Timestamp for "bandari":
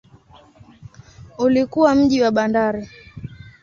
2.31-2.89